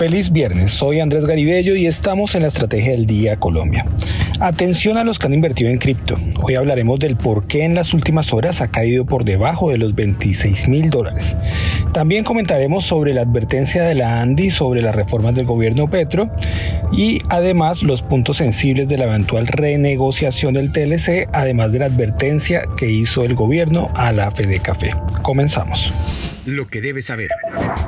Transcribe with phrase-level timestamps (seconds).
[0.00, 3.84] Feliz viernes, soy Andrés Garibello y estamos en la Estrategia del Día Colombia.
[4.40, 6.16] Atención a los que han invertido en cripto.
[6.42, 9.94] Hoy hablaremos del por qué en las últimas horas ha caído por debajo de los
[9.94, 11.36] 26 mil dólares.
[11.92, 16.30] También comentaremos sobre la advertencia de la ANDI sobre las reformas del gobierno Petro
[16.90, 22.62] y además los puntos sensibles de la eventual renegociación del TLC, además de la advertencia
[22.78, 24.94] que hizo el gobierno a la Fede Café.
[25.20, 25.92] Comenzamos
[26.46, 27.30] lo que debes saber.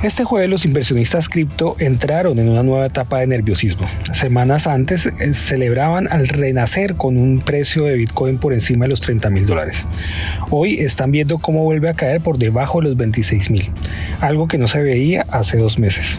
[0.02, 3.86] Este jueves los inversionistas cripto entraron en una nueva etapa de nerviosismo.
[4.12, 9.00] Semanas antes eh, celebraban al renacer con un precio de Bitcoin por encima de los
[9.00, 9.86] 30 mil dólares.
[10.50, 13.70] Hoy están viendo cómo vuelve a caer por debajo de los 26 mil,
[14.20, 16.18] algo que no se veía hace dos meses.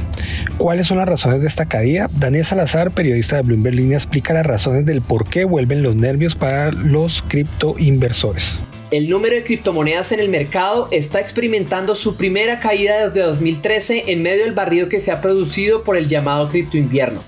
[0.57, 2.09] ¿Cuáles son las razones de esta caída?
[2.17, 6.35] Daniel Salazar, periodista de Bloomberg Línea, explica las razones del por qué vuelven los nervios
[6.35, 8.59] para los cripto inversores
[8.94, 14.22] el número de criptomonedas en el mercado está experimentando su primera caída desde 2013 en
[14.22, 17.23] medio del barrido que se ha producido por el llamado cripto invierno.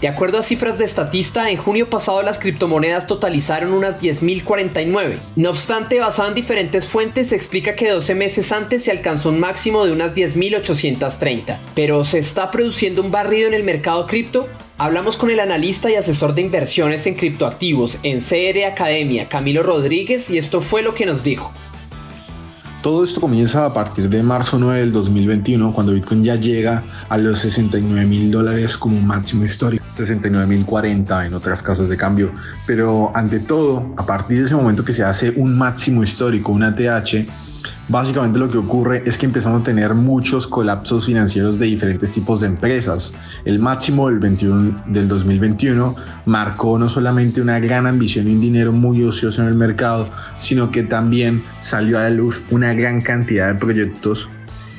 [0.00, 5.18] De acuerdo a cifras de Statista, en junio pasado las criptomonedas totalizaron unas 10.049.
[5.36, 9.40] No obstante, basado en diferentes fuentes, se explica que 12 meses antes se alcanzó un
[9.40, 11.58] máximo de unas 10.830.
[11.74, 14.48] Pero ¿se está produciendo un barrido en el mercado cripto?
[14.80, 20.30] Hablamos con el analista y asesor de inversiones en criptoactivos en CR Academia, Camilo Rodríguez,
[20.30, 21.52] y esto fue lo que nos dijo.
[22.82, 27.18] Todo esto comienza a partir de marzo 9 del 2021, cuando Bitcoin ya llega a
[27.18, 32.32] los 69 mil dólares como máximo histórico, 69 mil 40 en otras casas de cambio.
[32.66, 36.74] Pero ante todo, a partir de ese momento que se hace un máximo histórico, una
[36.74, 37.26] TH,
[37.88, 42.40] Básicamente lo que ocurre es que empezamos a tener muchos colapsos financieros de diferentes tipos
[42.40, 43.12] de empresas.
[43.44, 48.72] El máximo del, 21, del 2021 marcó no solamente una gran ambición y un dinero
[48.72, 53.52] muy ocioso en el mercado, sino que también salió a la luz una gran cantidad
[53.52, 54.28] de proyectos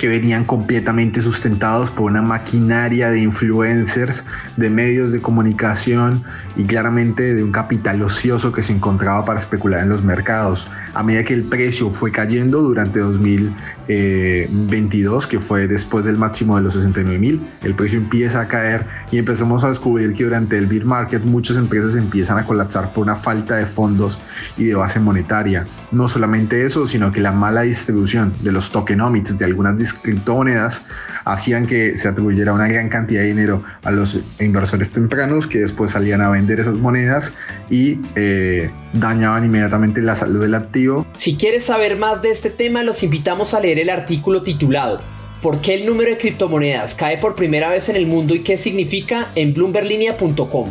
[0.01, 4.25] que venían completamente sustentados por una maquinaria de influencers,
[4.57, 6.23] de medios de comunicación
[6.57, 10.71] y claramente de un capital ocioso que se encontraba para especular en los mercados.
[10.95, 16.63] A medida que el precio fue cayendo durante 2022, que fue después del máximo de
[16.63, 20.65] los 69 mil, el precio empieza a caer y empezamos a descubrir que durante el
[20.65, 24.17] bear market muchas empresas empiezan a colapsar por una falta de fondos
[24.57, 25.67] y de base monetaria.
[25.91, 30.83] No solamente eso, sino que la mala distribución de los tokenomics de algunas criptomonedas
[31.25, 35.91] hacían que se atribuyera una gran cantidad de dinero a los inversores tempranos que después
[35.91, 37.33] salían a vender esas monedas
[37.69, 41.05] y eh, dañaban inmediatamente la salud del activo.
[41.15, 45.01] Si quieres saber más de este tema, los invitamos a leer el artículo titulado
[45.41, 48.57] ¿Por qué el número de criptomonedas cae por primera vez en el mundo y qué
[48.57, 50.69] significa en bloomberlinia.com?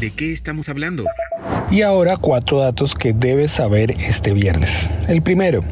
[0.00, 1.04] ¿De qué estamos hablando?
[1.72, 4.90] Y ahora cuatro datos que debes saber este viernes.
[5.08, 5.64] El primero,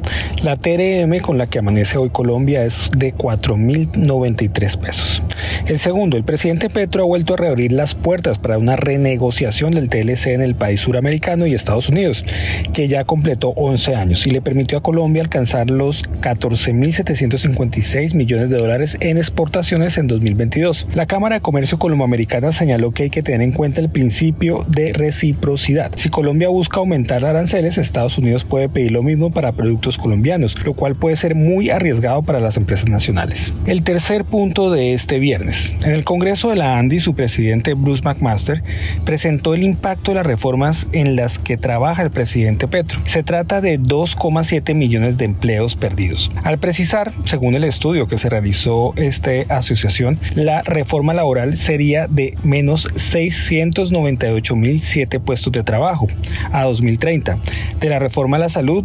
[0.42, 5.22] la TRM con la que amanece hoy Colombia es de 4.093 pesos.
[5.66, 9.90] El segundo, el presidente Petro ha vuelto a reabrir las puertas para una renegociación del
[9.90, 12.24] TLC en el país suramericano y Estados Unidos,
[12.72, 18.56] que ya completó 11 años y le permitió a Colombia alcanzar los 14.756 millones de
[18.56, 20.88] dólares en exportaciones en 2022.
[20.94, 24.94] La Cámara de Comercio Colomboamericana señaló que hay que tener en cuenta el principio de
[24.94, 25.89] reciprocidad.
[25.94, 30.74] Si Colombia busca aumentar aranceles, Estados Unidos puede pedir lo mismo para productos colombianos, lo
[30.74, 33.52] cual puede ser muy arriesgado para las empresas nacionales.
[33.66, 35.74] El tercer punto de este viernes.
[35.82, 38.62] En el Congreso de la ANDI, su presidente Bruce McMaster
[39.04, 43.00] presentó el impacto de las reformas en las que trabaja el presidente Petro.
[43.04, 46.30] Se trata de 2,7 millones de empleos perdidos.
[46.44, 52.36] Al precisar, según el estudio que se realizó esta asociación, la reforma laboral sería de
[52.42, 57.38] menos 698.007 puestos de trabajo a 2030.
[57.80, 58.84] De la reforma a la salud,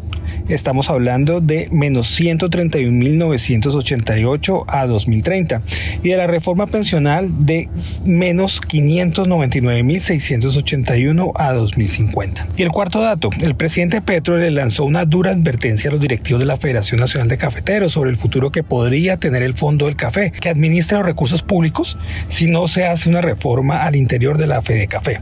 [0.50, 5.62] estamos hablando de menos 131.988 a 2030
[6.04, 7.70] y de la reforma pensional de
[8.06, 12.48] menos 599.681 a 2050.
[12.58, 16.40] Y el cuarto dato, el presidente Petro le lanzó una dura advertencia a los directivos
[16.40, 19.96] de la Federación Nacional de Cafeteros sobre el futuro que podría tener el Fondo del
[19.96, 24.48] Café, que administra los recursos públicos si no se hace una reforma al interior de
[24.48, 25.22] la Fede Café.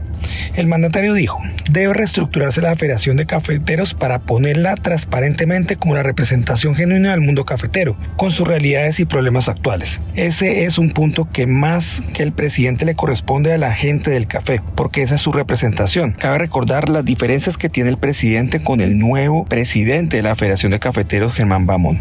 [0.56, 6.74] El mandatario dijo, debe reestructurarse la Federación de Cafeteros para ponerla transparentemente como la representación
[6.74, 10.00] genuina del mundo cafetero, con sus realidades y problemas actuales.
[10.14, 14.26] Ese es un punto que más que el presidente le corresponde a la gente del
[14.26, 16.12] café, porque esa es su representación.
[16.12, 20.72] Cabe recordar las diferencias que tiene el presidente con el nuevo presidente de la Federación
[20.72, 22.00] de Cafeteros, Germán Bamón.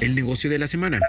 [0.00, 1.00] El negocio de la semana.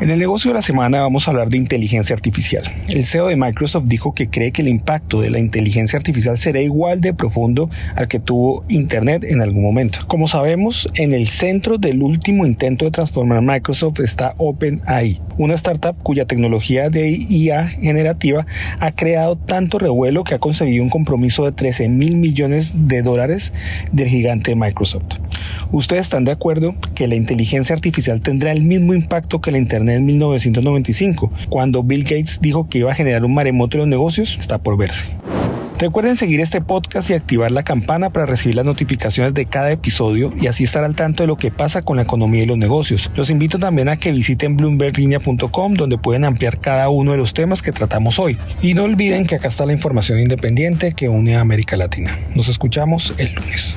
[0.00, 2.62] En el negocio de la semana vamos a hablar de inteligencia artificial.
[2.88, 6.60] El CEO de Microsoft dijo que cree que el impacto de la inteligencia artificial será
[6.60, 9.98] igual de profundo al que tuvo Internet en algún momento.
[10.06, 15.96] Como sabemos, en el centro del último intento de transformar Microsoft está OpenAI, una startup
[16.00, 18.46] cuya tecnología de IA generativa
[18.78, 23.52] ha creado tanto revuelo que ha conseguido un compromiso de 13 mil millones de dólares
[23.90, 25.16] del gigante Microsoft.
[25.72, 29.96] ¿Ustedes están de acuerdo que la inteligencia artificial tendrá el mismo impacto que la Internet
[29.96, 34.36] en 1995, cuando Bill Gates dijo que iba a generar un maremoto de los negocios?
[34.38, 35.12] Está por verse.
[35.78, 40.34] Recuerden seguir este podcast y activar la campana para recibir las notificaciones de cada episodio
[40.40, 43.12] y así estar al tanto de lo que pasa con la economía y los negocios.
[43.14, 47.62] Los invito también a que visiten bloomberglinea.com donde pueden ampliar cada uno de los temas
[47.62, 48.36] que tratamos hoy.
[48.60, 52.18] Y no olviden que acá está la información independiente que une a América Latina.
[52.34, 53.76] Nos escuchamos el lunes.